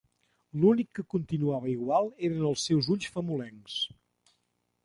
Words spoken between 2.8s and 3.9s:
ulls famolencs.